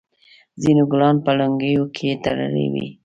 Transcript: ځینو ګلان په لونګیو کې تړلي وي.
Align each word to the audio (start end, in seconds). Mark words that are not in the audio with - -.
ځینو 0.61 0.83
ګلان 0.91 1.15
په 1.25 1.31
لونګیو 1.37 1.85
کې 1.95 2.19
تړلي 2.23 2.65
وي. 2.73 2.87